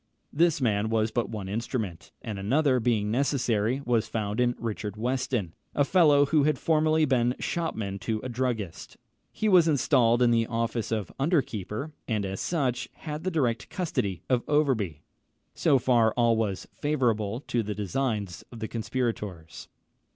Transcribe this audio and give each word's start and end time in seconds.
This 0.33 0.59
man 0.59 0.89
was 0.89 1.11
but 1.11 1.29
one 1.29 1.47
instrument; 1.47 2.11
and 2.23 2.39
another 2.39 2.79
being 2.79 3.11
necessary, 3.11 3.81
was 3.85 4.07
found 4.07 4.39
in 4.39 4.55
Richard 4.57 4.97
Weston, 4.97 5.53
a 5.75 5.85
fellow 5.85 6.25
who 6.25 6.41
had 6.45 6.57
formerly 6.57 7.05
been 7.05 7.35
shopman 7.37 7.99
to 7.99 8.19
a 8.23 8.27
druggist. 8.27 8.97
He 9.31 9.47
was 9.47 9.67
installed 9.67 10.23
in 10.23 10.31
the 10.31 10.47
office 10.47 10.91
of 10.91 11.11
under 11.19 11.43
keeper, 11.43 11.91
and 12.07 12.25
as 12.25 12.41
such 12.41 12.89
had 12.93 13.23
the 13.23 13.29
direct 13.29 13.69
custody 13.69 14.23
of 14.27 14.41
Overbury. 14.47 15.03
So 15.53 15.77
far 15.77 16.13
all 16.13 16.35
was 16.35 16.67
favourable 16.73 17.41
to 17.41 17.61
the 17.61 17.75
designs 17.75 18.43
of 18.51 18.59
the 18.59 18.67
conspirators. 18.67 19.67